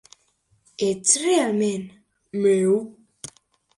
[0.87, 1.85] Ets realment
[2.41, 2.73] meu?